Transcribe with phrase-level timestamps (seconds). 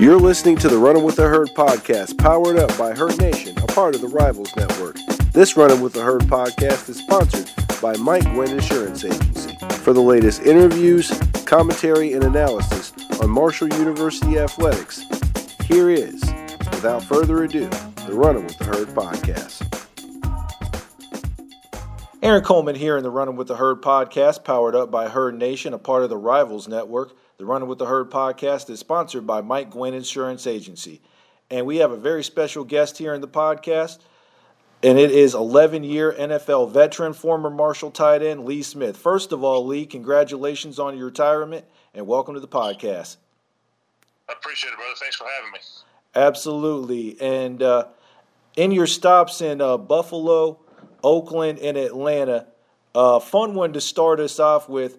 [0.00, 3.66] You're listening to the Running with the Herd podcast, powered up by Herd Nation, a
[3.66, 4.96] part of the Rivals Network.
[5.34, 7.50] This Running with the Herd podcast is sponsored
[7.82, 9.58] by Mike Gwynn Insurance Agency.
[9.82, 11.10] For the latest interviews,
[11.44, 15.04] commentary, and analysis on Marshall University athletics,
[15.66, 16.22] here is,
[16.70, 17.68] without further ado,
[18.06, 19.66] the Running with the Herd podcast.
[22.22, 25.74] Aaron Coleman here in the Running with the Herd podcast, powered up by Herd Nation,
[25.74, 27.12] a part of the Rivals Network.
[27.40, 31.00] The Running with the Herd podcast is sponsored by Mike Gwynn Insurance Agency.
[31.50, 34.00] And we have a very special guest here in the podcast,
[34.82, 38.94] and it is 11 year NFL veteran, former Marshall tight end, Lee Smith.
[38.94, 41.64] First of all, Lee, congratulations on your retirement
[41.94, 43.16] and welcome to the podcast.
[44.28, 44.92] I appreciate it, brother.
[45.00, 45.60] Thanks for having me.
[46.14, 47.18] Absolutely.
[47.22, 47.86] And uh,
[48.58, 50.60] in your stops in uh, Buffalo,
[51.02, 52.48] Oakland, and Atlanta,
[52.94, 54.98] a uh, fun one to start us off with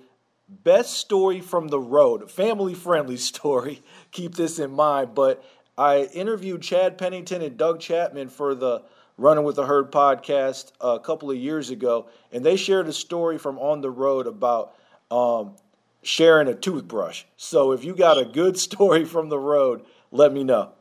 [0.52, 3.82] Best story from the road, family friendly story.
[4.12, 5.16] Keep this in mind.
[5.16, 5.44] But
[5.78, 8.84] I interviewed Chad Pennington and Doug Chapman for the
[9.18, 13.38] Running with the Herd podcast a couple of years ago, and they shared a story
[13.38, 14.74] from on the road about
[15.10, 15.56] um,
[16.02, 17.24] sharing a toothbrush.
[17.38, 20.72] So if you got a good story from the road, let me know.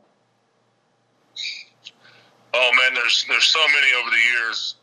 [2.53, 4.75] Oh man, there's there's so many over the years.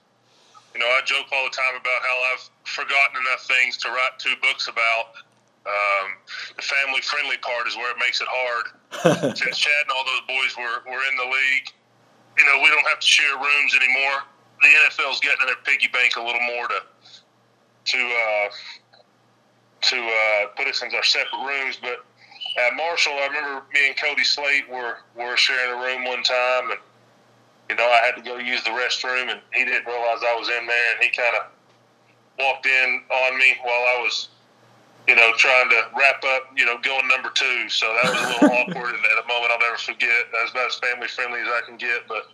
[0.73, 4.19] You know, I joke all the time about how I've forgotten enough things to write
[4.19, 5.17] two books about.
[5.67, 6.17] Um,
[6.57, 9.37] the family friendly part is where it makes it hard.
[9.37, 11.69] Since Chad and all those boys were, were in the league,
[12.39, 14.25] you know, we don't have to share rooms anymore.
[14.63, 16.81] The NFL's getting in their piggy bank a little more to
[17.85, 18.49] to uh,
[19.81, 21.79] to uh, put us in our separate rooms.
[21.81, 22.05] But
[22.59, 26.71] at Marshall, I remember me and Cody Slate were were sharing a room one time,
[26.71, 26.81] and
[27.71, 30.49] you know, I had to go use the restroom, and he didn't realize I was
[30.49, 31.47] in there, and he kind of
[32.39, 34.29] walked in on me while I was,
[35.07, 37.69] you know, trying to wrap up, you know, going number two.
[37.69, 40.27] So that was a little awkward, and at a moment I'll never forget.
[40.33, 42.29] That's about as family friendly as I can get, but.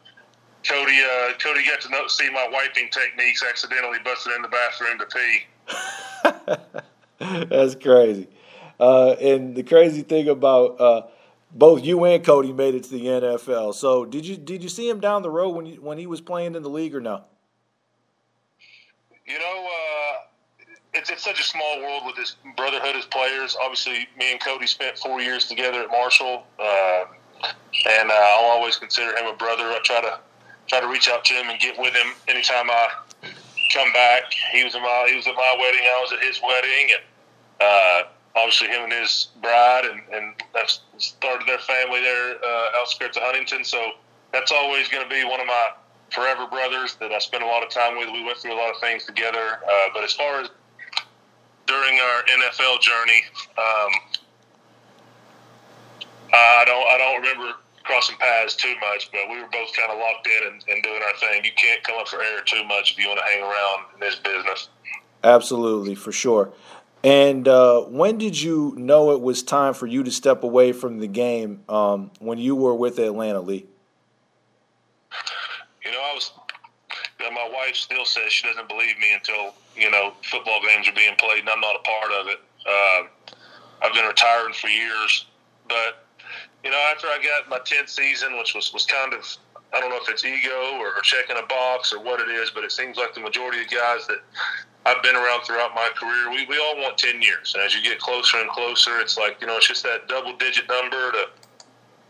[0.67, 3.45] Cody, uh, Cody got to know, see my wiping techniques.
[3.47, 5.45] Accidentally busted in the bathroom to pee.
[7.51, 8.29] That's crazy.
[8.81, 11.03] Uh, and the crazy thing about uh,
[11.53, 13.75] both you and Cody made it to the NFL.
[13.75, 16.21] So did you did you see him down the road when you, when he was
[16.21, 17.25] playing in the league or no?
[19.27, 23.57] You know, uh, it's it's such a small world with this brotherhood as players.
[23.61, 27.05] Obviously, me and Cody spent four years together at Marshall, uh,
[27.91, 29.65] and uh, I'll always consider him a brother.
[29.65, 30.21] I try to
[30.67, 32.89] try to reach out to him and get with him anytime I
[33.73, 34.25] come back.
[34.53, 35.81] He was at my he was at my wedding.
[35.83, 37.03] I was at his wedding, and
[37.61, 38.03] uh,
[38.37, 40.35] obviously him and his bride, and, and
[40.99, 43.65] started their family there uh, outskirts of Huntington.
[43.65, 43.93] So
[44.33, 45.71] that's always going to be one of my
[46.15, 48.09] forever brothers that I spent a lot of time with.
[48.13, 49.61] We went through a lot of things together.
[49.67, 50.49] Uh, but as far as
[51.67, 53.23] during our NFL journey,
[53.59, 53.93] um,
[56.33, 59.99] I don't I don't remember crossing paths too much, but we were both kind of
[59.99, 61.45] locked in and, and doing our thing.
[61.45, 64.01] You can't come up for air too much if you want to hang around in
[64.01, 64.69] this business.
[65.23, 66.53] Absolutely, for sure.
[67.03, 71.01] And uh, when did you know it was time for you to step away from
[71.01, 73.67] the game um, when you were with Atlanta Lee?
[75.85, 76.33] You know, I was.
[77.19, 81.15] My wife still says she doesn't believe me until you know football games are being
[81.17, 82.41] played, and I'm not a part of it.
[82.67, 83.03] Uh,
[83.83, 85.27] I've been retiring for years,
[85.69, 86.07] but
[86.63, 89.25] you know, after I got my tenth season, which was was kind of
[89.75, 92.51] I don't know if it's ego or, or checking a box or what it is,
[92.51, 94.23] but it seems like the majority of guys that
[94.87, 96.31] I've been around throughout my career.
[96.31, 97.55] We, we all want 10 years.
[97.55, 100.37] And as you get closer and closer, it's like, you know, it's just that double
[100.37, 101.27] digit number to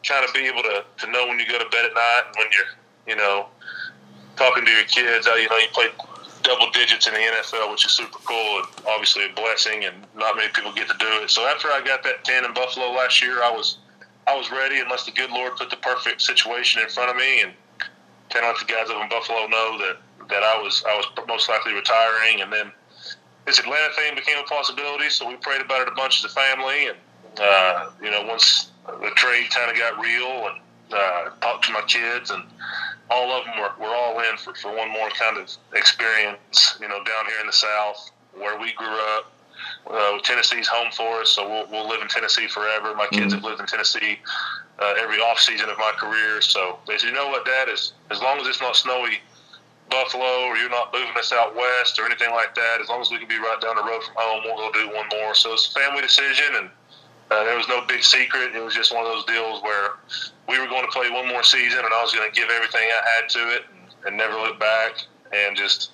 [0.07, 2.37] kind of be able to, to know when you go to bed at night and
[2.37, 2.71] when you're,
[3.07, 3.47] you know,
[4.37, 5.87] talking to your kids, how, you know, you play
[6.43, 9.85] double digits in the NFL, which is super cool and obviously a blessing.
[9.85, 11.31] And not many people get to do it.
[11.31, 13.79] So after I got that 10 in Buffalo last year, I was,
[14.27, 17.43] I was ready unless the good Lord put the perfect situation in front of me.
[17.43, 17.53] And
[18.35, 19.97] kind of let the guys up in Buffalo know that
[20.29, 22.73] that I was I was most likely retiring, and then
[23.47, 25.11] this Atlanta thing became a possibility.
[25.11, 26.99] So we prayed about it a bunch as a family, and
[27.39, 30.61] uh, you know once the trade kind of got real, and
[30.95, 32.45] uh, talked to my kids, and
[33.11, 36.77] all of them were, were all in for, for one more kind of experience.
[36.81, 39.31] You know, down here in the South where we grew up.
[39.87, 42.95] Uh, Tennessee's home for us, so we'll, we'll live in Tennessee forever.
[42.95, 43.35] My kids mm-hmm.
[43.35, 44.19] have lived in Tennessee
[44.79, 46.41] uh, every off season of my career.
[46.41, 49.21] So they said, you know what, Dad, is as long as it's not snowy
[49.91, 53.11] Buffalo or you're not moving us out west or anything like that, as long as
[53.11, 55.35] we can be right down the road from home, we'll go do one more.
[55.35, 56.71] So it's a family decision, and
[57.31, 58.55] uh, there was no big secret.
[58.55, 59.93] It was just one of those deals where
[60.49, 62.83] we were going to play one more season, and I was going to give everything
[62.83, 63.63] I had to it
[64.07, 64.93] and, never look back.
[65.33, 65.91] And just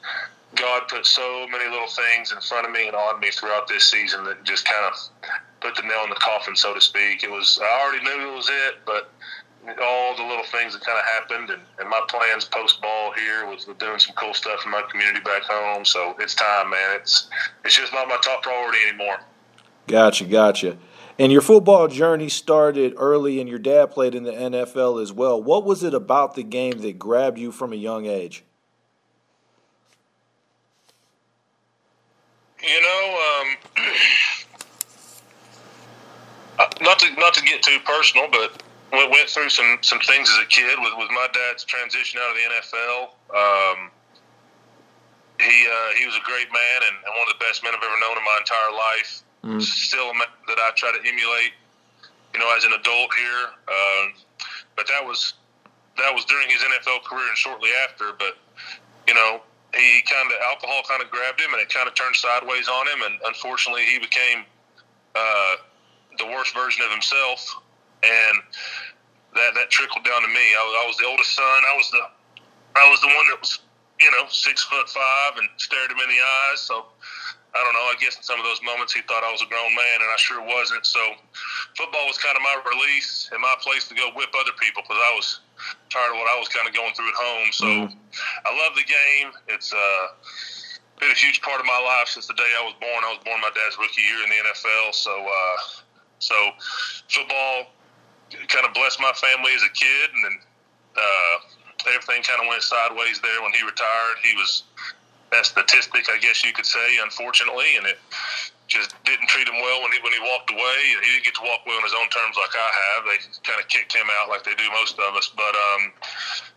[0.56, 3.84] God put so many little things in front of me and on me throughout this
[3.84, 7.22] season that just kind of put the nail in the coffin, so to speak.
[7.22, 9.12] It was I already knew it was it, but
[9.80, 13.46] all the little things that kind of happened, and, and my plans post ball here
[13.46, 15.84] was doing some cool stuff in my community back home.
[15.84, 16.96] So it's time, man.
[16.96, 17.28] It's
[17.64, 19.20] it's just not my top priority anymore.
[19.86, 20.76] Gotcha, gotcha.
[21.20, 25.40] And your football journey started early, and your dad played in the NFL as well.
[25.40, 28.42] What was it about the game that grabbed you from a young age?
[32.62, 33.56] You know, um,
[36.58, 40.30] uh, not to not to get too personal, but we went through some some things
[40.30, 43.02] as a kid with with my dad's transition out of the NFL.
[43.36, 43.90] Um,
[45.38, 47.84] he uh, he was a great man and, and, one of the best men I've
[47.84, 49.22] ever known in my entire life.
[49.44, 49.62] Mm.
[49.62, 51.52] Still that I try to emulate,
[52.34, 53.46] you know, as an adult here.
[53.66, 54.04] Uh,
[54.76, 55.34] but that was
[55.96, 58.12] that was during his NFL career and shortly after.
[58.18, 58.36] But
[59.08, 59.40] you know,
[59.74, 62.86] he kind of alcohol kind of grabbed him and it kind of turned sideways on
[62.86, 64.44] him, and unfortunately, he became
[65.14, 65.54] uh,
[66.18, 67.56] the worst version of himself
[68.02, 68.40] and
[69.34, 70.54] that that trickled down to me.
[70.56, 71.44] I I was the oldest son.
[71.44, 72.02] I was the
[72.76, 73.60] I was the one that was
[74.00, 76.20] you know six foot five and stared him in the
[76.50, 76.60] eyes.
[76.60, 76.86] So
[77.50, 77.86] I don't know.
[77.90, 80.10] I guess in some of those moments he thought I was a grown man, and
[80.10, 80.86] I sure wasn't.
[80.86, 81.02] So
[81.74, 85.02] football was kind of my release and my place to go whip other people because
[85.02, 85.42] I was
[85.90, 87.48] tired of what I was kind of going through at home.
[87.50, 88.46] So mm-hmm.
[88.46, 89.34] I love the game.
[89.50, 90.04] It's uh,
[91.02, 93.02] been a huge part of my life since the day I was born.
[93.02, 94.94] I was born my dad's rookie year in the NFL.
[94.94, 95.58] So uh,
[96.22, 96.36] so
[97.10, 97.74] football
[98.46, 100.36] kind of blessed my family as a kid, and then
[100.94, 101.36] uh,
[101.90, 104.22] everything kind of went sideways there when he retired.
[104.22, 104.64] He was
[105.32, 107.98] that statistic, I guess you could say, unfortunately, and it
[108.66, 110.78] just didn't treat him well when he when he walked away.
[111.02, 113.00] He didn't get to walk away on his own terms like I have.
[113.06, 115.30] They kind of kicked him out like they do most of us.
[115.34, 115.90] But um,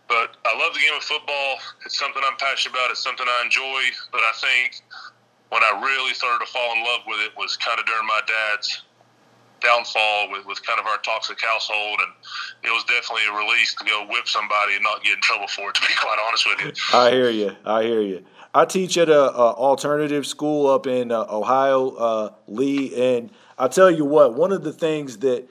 [0.06, 1.58] but I love the game of football.
[1.84, 2.90] It's something I'm passionate about.
[2.90, 3.82] It's something I enjoy.
[4.14, 4.82] But I think
[5.50, 8.22] when I really started to fall in love with it was kind of during my
[8.26, 8.82] dad's
[9.62, 12.12] downfall with, with kind of our toxic household, and
[12.62, 15.70] it was definitely a release to go whip somebody and not get in trouble for
[15.70, 15.74] it.
[15.74, 17.56] To be quite honest with you, I hear you.
[17.64, 18.24] I hear you.
[18.54, 23.68] I teach at a, a alternative school up in uh, Ohio, uh, Lee, and I
[23.68, 25.48] tell you what, one of the things that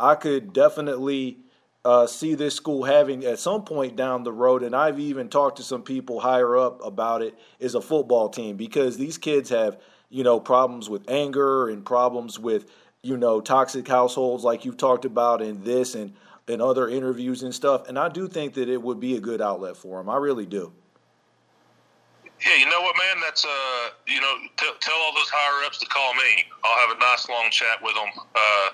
[0.00, 1.38] I could definitely
[1.84, 5.58] uh, see this school having at some point down the road, and I've even talked
[5.58, 9.78] to some people higher up about it, is a football team because these kids have
[10.08, 12.70] you know problems with anger and problems with
[13.06, 16.12] you know, toxic households like you've talked about in this and
[16.48, 17.88] in other interviews and stuff.
[17.88, 20.08] And I do think that it would be a good outlet for them.
[20.08, 20.72] I really do.
[22.44, 23.22] Yeah, you know what, man?
[23.24, 26.44] That's uh, you know, t- tell all those higher ups to call me.
[26.64, 28.12] I'll have a nice long chat with them.
[28.34, 28.68] Uh,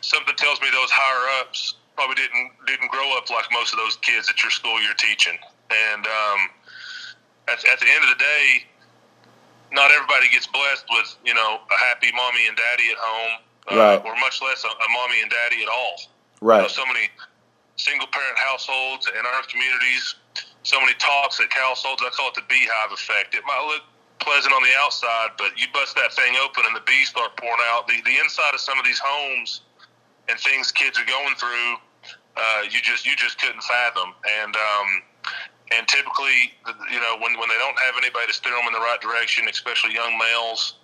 [0.00, 3.96] something tells me those higher ups probably didn't didn't grow up like most of those
[4.04, 5.38] kids at your school you're teaching.
[5.72, 6.40] And um,
[7.48, 8.68] at, at the end of the day,
[9.72, 13.34] not everybody gets blessed with you know a happy mommy and daddy at home
[13.70, 14.00] uh, right.
[14.04, 15.96] or much less a, a, mommy and daddy at all.
[16.40, 16.56] Right.
[16.56, 17.08] You know, so many
[17.76, 20.16] single parent households in our communities,
[20.62, 22.02] so many toxic households.
[22.04, 23.34] I call it the beehive effect.
[23.34, 23.82] It might look
[24.18, 27.62] pleasant on the outside, but you bust that thing open and the bees start pouring
[27.70, 27.86] out.
[27.86, 29.62] The, the inside of some of these homes
[30.28, 31.76] and things kids are going through,
[32.36, 34.14] uh, you just you just couldn't fathom.
[34.42, 34.88] And um,
[35.76, 36.54] and typically,
[36.90, 39.48] you know, when when they don't have anybody to steer them in the right direction,
[39.48, 40.74] especially young males,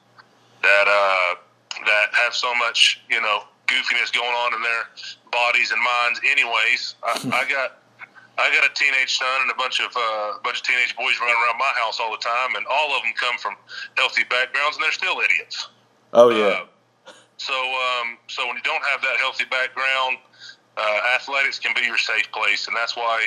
[0.63, 1.41] that uh,
[1.87, 4.89] that have so much, you know, goofiness going on in their
[5.31, 6.21] bodies and minds.
[6.25, 7.84] Anyways, I, I got
[8.37, 11.37] I got a teenage son and a bunch of uh, bunch of teenage boys running
[11.37, 13.55] around my house all the time, and all of them come from
[13.97, 15.69] healthy backgrounds, and they're still idiots.
[16.13, 16.67] Oh yeah.
[17.07, 20.19] Uh, so um, so when you don't have that healthy background,
[20.77, 23.27] uh, athletics can be your safe place, and that's why.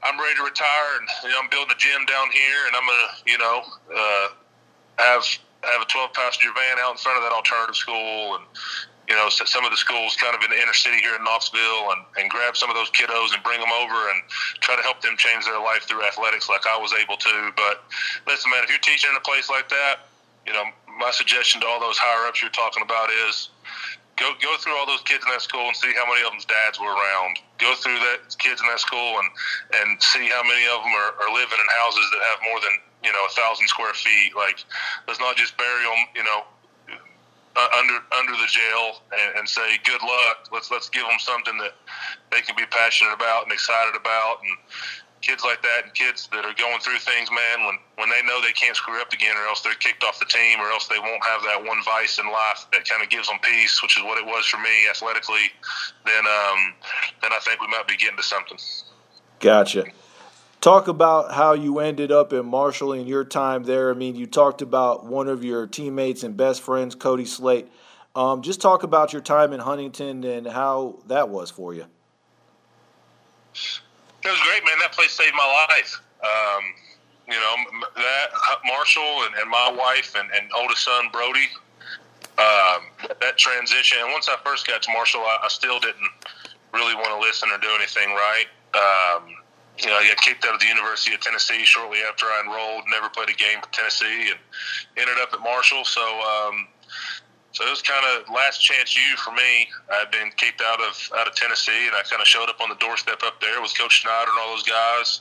[0.00, 2.86] I'm ready to retire, and you know, I'm building a gym down here, and I'm
[2.86, 4.28] gonna, you know, uh,
[5.02, 5.24] have
[5.64, 8.44] have a 12 passenger van out in front of that alternative school and
[9.08, 11.90] you know some of the schools kind of in the inner city here in Knoxville
[11.96, 14.22] and, and grab some of those kiddos and bring them over and
[14.60, 17.88] try to help them change their life through athletics like I was able to but
[18.26, 20.12] listen man if you're teaching in a place like that
[20.46, 20.64] you know
[20.98, 23.50] my suggestion to all those higher ups you're talking about is
[24.18, 26.44] go go through all those kids in that school and see how many of them's
[26.44, 27.38] dads were around.
[27.62, 29.28] Go through that kids in that school and
[29.80, 32.74] and see how many of them are, are living in houses that have more than
[33.06, 34.34] you know a thousand square feet.
[34.34, 34.58] Like,
[35.06, 36.42] let's not just bury them, you know,
[37.58, 40.48] uh, under under the jail and, and say good luck.
[40.52, 41.74] Let's let's give them something that
[42.30, 44.38] they can be passionate about and excited about.
[44.46, 44.56] And
[45.20, 48.40] kids like that and kids that are going through things, man, when when they know
[48.40, 50.98] they can't screw up again, or else they're kicked off the team, or else they
[50.98, 54.04] won't have that one vice in life that kind of gives them peace, which is
[54.04, 55.50] what it was for me athletically.
[56.06, 56.74] Then um,
[57.22, 58.58] then I think we might be getting to something.
[59.40, 59.86] Gotcha.
[60.60, 63.90] Talk about how you ended up in Marshall in your time there.
[63.90, 67.68] I mean, you talked about one of your teammates and best friends, Cody Slate.
[68.16, 71.86] Um, just talk about your time in Huntington and how that was for you.
[73.54, 74.78] It was great, man.
[74.80, 76.02] That place saved my life.
[76.24, 76.64] Um,
[77.28, 77.54] you know,
[77.94, 78.26] that
[78.66, 81.46] Marshall and, and my wife and, and oldest son Brody,
[82.38, 82.82] um,
[83.20, 83.98] that transition.
[84.02, 86.10] And once I first got to Marshall, I, I still didn't
[86.74, 88.46] really want to listen or do anything right.
[88.74, 89.36] Um,
[89.78, 92.84] you know, I got kicked out of the University of Tennessee shortly after I enrolled.
[92.90, 94.38] Never played a game for Tennessee, and
[94.96, 95.84] ended up at Marshall.
[95.84, 96.66] So, um,
[97.52, 99.68] so it was kind of last chance you for me.
[99.92, 102.68] I'd been kicked out of out of Tennessee, and I kind of showed up on
[102.68, 105.20] the doorstep up there with Coach Snyder and all those guys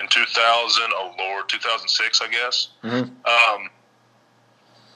[0.00, 0.82] in 2000.
[0.94, 2.68] Oh Lord, 2006, I guess.
[2.82, 2.96] Mm-hmm.
[2.96, 3.70] Um,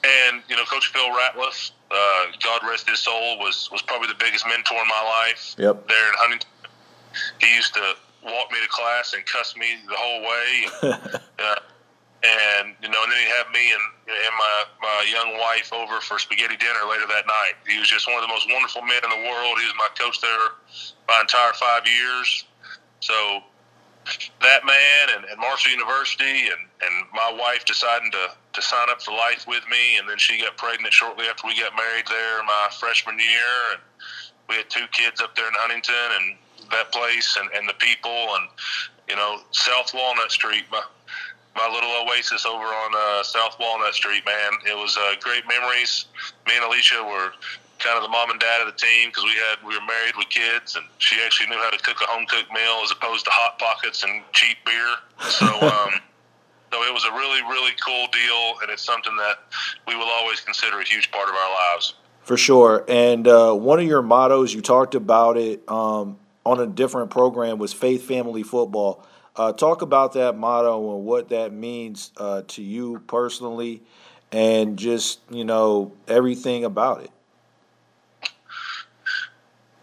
[0.03, 4.19] and you know, Coach Phil Ratliff, uh, God rest his soul, was was probably the
[4.19, 5.55] biggest mentor in my life.
[5.57, 5.87] Yep.
[5.87, 6.49] There in Huntington,
[7.39, 7.95] he used to
[8.27, 10.51] walk me to class and cuss me the whole way.
[11.39, 11.55] uh,
[12.23, 16.01] and you know, and then he'd have me and, and my my young wife over
[16.01, 17.53] for spaghetti dinner later that night.
[17.67, 19.59] He was just one of the most wonderful men in the world.
[19.59, 20.57] He was my coach there
[21.07, 22.45] my entire five years.
[22.99, 23.43] So
[24.41, 29.01] that man and, and Marshall University and, and my wife deciding to, to sign up
[29.01, 32.43] for life with me and then she got pregnant shortly after we got married there
[32.43, 33.81] my freshman year and
[34.47, 36.37] we had two kids up there in Huntington and
[36.71, 38.49] that place and, and the people and
[39.09, 40.83] you know South Walnut Street, my
[41.55, 44.51] my little oasis over on uh, South Walnut Street, man.
[44.67, 46.05] It was uh, great memories.
[46.45, 47.31] Me and Alicia were
[47.79, 50.15] kind of the mom and dad of the team because we had we were married
[50.17, 53.25] with kids, and she actually knew how to cook a home cooked meal as opposed
[53.25, 54.95] to hot pockets and cheap beer.
[55.19, 55.47] So.
[55.67, 56.01] Um,
[56.71, 59.39] so it was a really, really cool deal, and it's something that
[59.87, 61.93] we will always consider a huge part of our lives.
[62.23, 62.83] For sure.
[62.89, 67.57] And uh, one of your mottos, you talked about it um, on a different program
[67.57, 69.05] was Faith Family Football.
[69.35, 73.83] Uh, talk about that motto and what that means uh, to you personally,
[74.31, 77.11] and just you know everything about it.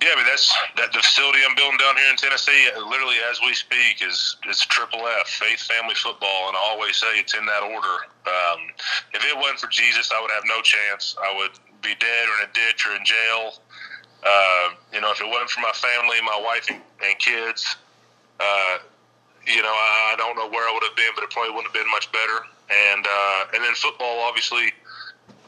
[0.03, 2.69] Yeah, I mean that's that the facility I'm building down here in Tennessee.
[2.77, 7.21] Literally, as we speak, is it's Triple F Faith Family Football, and I always say
[7.21, 8.09] it's in that order.
[8.27, 8.73] Um,
[9.13, 11.15] if it wasn't for Jesus, I would have no chance.
[11.23, 11.53] I would
[11.83, 13.53] be dead or in a ditch or in jail.
[14.25, 17.77] Uh, you know, if it wasn't for my family, my wife and, and kids,
[18.41, 18.79] uh,
[19.47, 21.69] you know, I, I don't know where I would have been, but it probably wouldn't
[21.69, 22.49] have been much better.
[22.73, 24.73] And uh, and then football obviously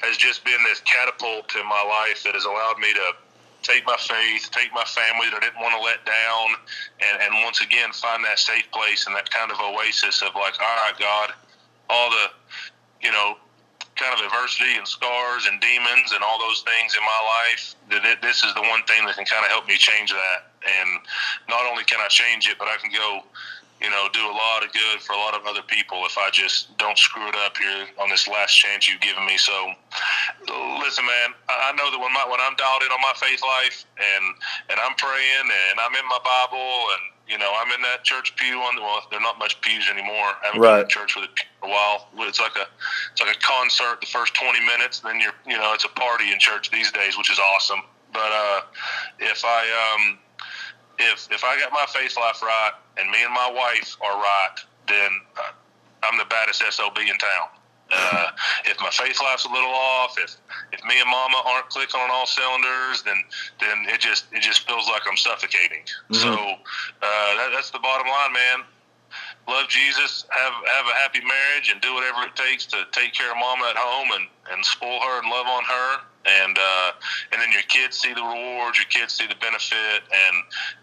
[0.02, 3.16] has just been this catapult in my life that has allowed me to
[3.62, 6.46] take my faith, take my family that I didn't want to let down,
[7.00, 10.54] and, and once again find that safe place and that kind of oasis of like,
[10.60, 11.32] all right, God,
[11.90, 12.26] all the,
[13.02, 13.36] you know,
[13.96, 18.20] kind of adversity and scars and demons and all those things in my life, that
[18.20, 20.52] this is the one thing that can kind of help me change that.
[20.64, 21.00] And
[21.48, 23.24] not only can I change it, but I can go,
[23.80, 26.30] you know, do a lot of good for a lot of other people if I
[26.30, 29.36] just don't screw it up here on this last chance you've given me.
[29.36, 29.52] So,
[30.80, 33.84] listen, man, I know that when my when I'm dialed in on my faith life
[33.96, 34.24] and
[34.70, 38.36] and I'm praying and I'm in my Bible and you know, I'm in that church
[38.36, 38.76] pew on.
[38.76, 40.38] Well, they're not much pews anymore.
[40.42, 40.76] I haven't right.
[40.76, 42.08] been in church with a pew for a while.
[42.28, 42.66] It's like a
[43.12, 46.32] it's like a concert the first 20 minutes, then you're you know it's a party
[46.32, 47.82] in church these days, which is awesome.
[48.12, 48.60] But uh,
[49.18, 50.18] if I um,
[50.98, 54.56] if if I got my faith life right and me and my wife are right,
[54.88, 55.52] then uh,
[56.04, 57.48] I'm the baddest sob in town.
[57.92, 58.30] Uh,
[58.64, 60.36] if my faith life's a little off, if
[60.72, 63.22] if me and Mama aren't clicking on all cylinders, then
[63.60, 65.82] then it just it just feels like I'm suffocating.
[66.10, 66.14] Mm-hmm.
[66.14, 66.54] So
[67.06, 68.58] uh, that, that's the bottom line, man.
[69.48, 73.30] Love Jesus, have have a happy marriage, and do whatever it takes to take care
[73.30, 75.90] of Mama at home and and spoil her and love on her.
[76.26, 76.90] And uh,
[77.30, 80.36] and then your kids see the rewards, your kids see the benefit, and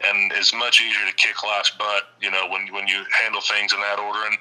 [0.07, 3.73] and it's much easier to kick life's butt, you know, when when you handle things
[3.73, 4.23] in that order.
[4.31, 4.37] And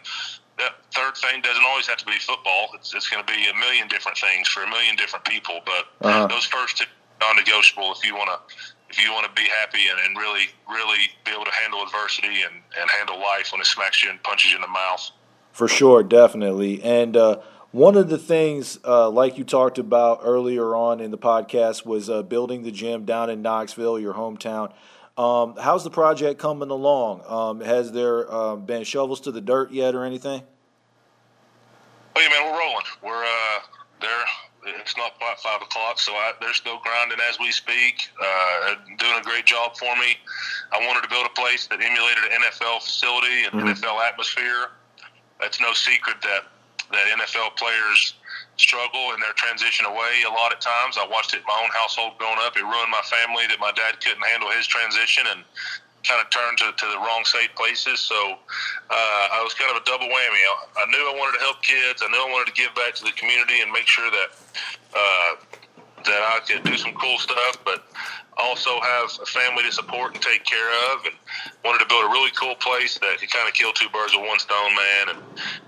[0.58, 2.68] that third thing doesn't always have to be football.
[2.74, 5.60] It's, it's going to be a million different things for a million different people.
[5.66, 6.28] But uh-huh.
[6.28, 6.84] those first two
[7.20, 8.56] non-negotiable if you want to
[8.92, 12.42] if you want to be happy and, and really really be able to handle adversity
[12.42, 15.11] and, and handle life when it smacks you and punches you in the mouth.
[15.52, 16.82] For sure, definitely.
[16.82, 17.40] And uh,
[17.72, 22.08] one of the things, uh, like you talked about earlier on in the podcast, was
[22.08, 24.72] uh, building the gym down in Knoxville, your hometown.
[25.16, 27.22] Um, how's the project coming along?
[27.26, 30.42] Um, has there um, been shovels to the dirt yet or anything?
[32.14, 32.84] Oh yeah, man, we're rolling.
[33.02, 33.81] We're uh.
[34.82, 38.10] It's not quite five o'clock, so I, they're still grinding as we speak.
[38.20, 40.18] Uh, doing a great job for me.
[40.72, 43.78] I wanted to build a place that emulated an NFL facility and mm-hmm.
[43.78, 44.74] NFL atmosphere.
[45.40, 46.50] That's no secret that
[46.90, 48.14] that NFL players
[48.56, 50.98] struggle in their transition away a lot of times.
[51.00, 52.56] I watched it in my own household growing up.
[52.56, 55.40] It ruined my family that my dad couldn't handle his transition and
[56.04, 58.00] kind of turned to, to the wrong safe places.
[58.00, 58.36] So
[58.90, 60.42] uh, I was kind of a double whammy.
[60.42, 62.02] I, I, knew I wanted to help kids.
[62.02, 64.34] I knew I wanted to give back to the community and make sure that
[64.94, 65.34] uh,
[66.04, 67.84] that I could do some cool stuff, but
[68.37, 71.14] also have a family to support and take care of, and
[71.64, 74.26] wanted to build a really cool place that could kind of kill two birds with
[74.26, 75.18] one stone, man, and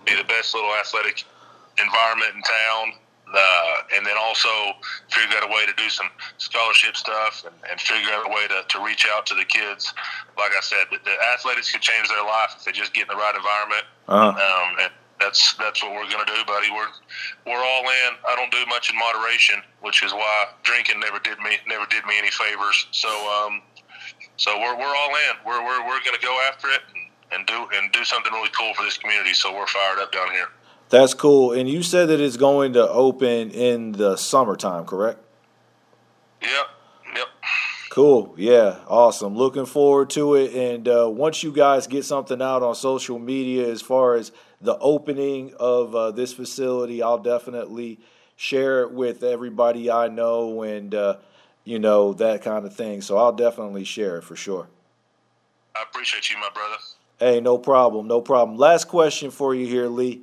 [0.05, 1.25] be the best little athletic
[1.79, 2.99] environment in town.
[3.37, 4.49] Uh, and then also
[5.09, 6.07] figure out a way to do some
[6.39, 9.93] scholarship stuff and, and figure out a way to, to reach out to the kids.
[10.39, 13.09] Like I said, the, the athletics could change their life if they just get in
[13.09, 13.85] the right environment.
[14.07, 14.29] Uh-huh.
[14.29, 14.93] Um, and
[15.25, 16.71] that's that's what we're going to do, buddy.
[16.71, 16.93] We're
[17.47, 18.11] we're all in.
[18.29, 22.05] I don't do much in moderation, which is why drinking never did me never did
[22.05, 22.87] me any favors.
[22.93, 23.63] So um,
[24.37, 25.35] so we're we're all in.
[25.47, 28.51] We're we're we're going to go after it and, and do and do something really
[28.59, 29.33] cool for this community.
[29.33, 30.49] So we're fired up down here.
[30.91, 31.53] That's cool.
[31.53, 35.19] And you said that it's going to open in the summertime, correct?
[36.43, 36.51] Yep.
[37.17, 37.27] Yep.
[37.95, 38.35] Cool.
[38.37, 38.79] Yeah.
[38.89, 39.37] Awesome.
[39.37, 40.53] Looking forward to it.
[40.53, 44.77] And uh, once you guys get something out on social media as far as the
[44.79, 48.01] opening of uh, this facility, I'll definitely
[48.35, 51.19] share it with everybody I know and, uh,
[51.63, 53.01] you know, that kind of thing.
[53.01, 54.67] So I'll definitely share it for sure.
[55.77, 56.79] I appreciate you, my brother.
[57.21, 58.09] Hey, no problem.
[58.09, 58.59] No problem.
[58.59, 60.23] Last question for you here, Lee.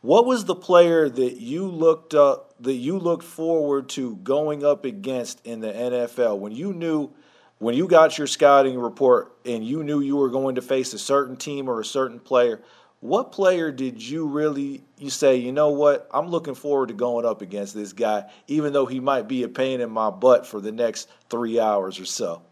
[0.00, 4.84] What was the player that you looked up that you looked forward to going up
[4.84, 7.10] against in the NFL when you knew
[7.58, 10.98] when you got your scouting report and you knew you were going to face a
[10.98, 12.60] certain team or a certain player?
[13.00, 17.24] What player did you really you say, you know what, I'm looking forward to going
[17.24, 20.60] up against this guy, even though he might be a pain in my butt for
[20.60, 22.42] the next three hours or so?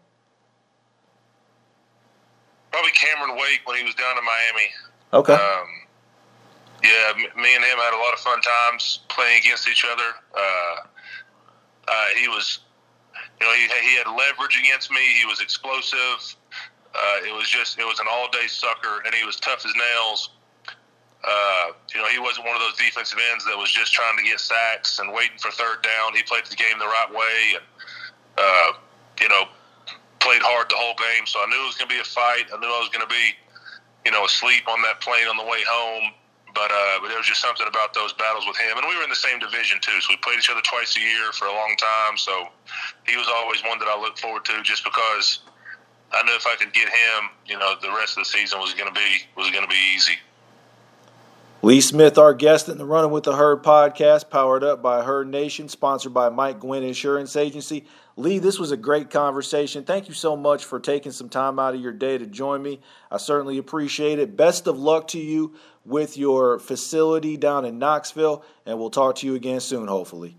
[2.71, 4.69] Probably Cameron Wake when he was down in Miami.
[5.13, 5.33] Okay.
[5.33, 5.86] Um,
[6.87, 10.15] yeah, me and him had a lot of fun times playing against each other.
[10.33, 10.75] Uh,
[11.87, 12.59] uh, he was,
[13.39, 15.03] you know, he, he had leverage against me.
[15.19, 16.35] He was explosive.
[16.95, 19.73] Uh, it was just, it was an all day sucker, and he was tough as
[19.75, 20.29] nails.
[21.23, 24.23] Uh, you know, he wasn't one of those defensive ends that was just trying to
[24.23, 26.15] get sacks and waiting for third down.
[26.15, 27.65] He played the game the right way, and
[28.37, 28.77] uh,
[29.19, 29.43] you know,
[30.19, 31.25] played hard the whole game.
[31.25, 32.47] So I knew it was going to be a fight.
[32.53, 33.33] I knew I was going to be,
[34.05, 36.13] you know, asleep on that plane on the way home.
[36.57, 39.03] But uh, but there was just something about those battles with him, and we were
[39.03, 41.53] in the same division too, so we played each other twice a year for a
[41.53, 42.17] long time.
[42.17, 42.49] So
[43.05, 45.45] he was always one that I looked forward to, just because
[46.11, 48.73] I knew if I could get him, you know, the rest of the season was
[48.73, 50.13] going to be was going to be easy.
[51.61, 55.27] Lee Smith, our guest in the Running with the Herd podcast, powered up by Herd
[55.27, 57.85] Nation, sponsored by Mike Gwynn Insurance Agency.
[58.17, 59.83] Lee, this was a great conversation.
[59.83, 62.81] Thank you so much for taking some time out of your day to join me.
[63.11, 64.35] I certainly appreciate it.
[64.35, 65.53] Best of luck to you
[65.85, 70.35] with your facility down in Knoxville, and we'll talk to you again soon, hopefully.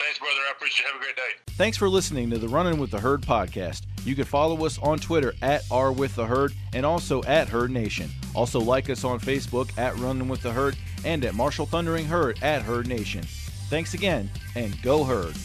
[0.00, 0.34] Thanks, brother.
[0.48, 0.92] I appreciate it.
[0.92, 1.52] Have a great day.
[1.52, 3.82] Thanks for listening to the Running with the Herd podcast.
[4.04, 7.70] You can follow us on Twitter at R with the Herd and also at Herd
[7.70, 8.10] Nation.
[8.34, 12.42] Also like us on Facebook at Running with the Herd and at Marshall Thundering Herd
[12.42, 13.22] at Herd Nation.
[13.68, 15.36] Thanks again, and go Herd.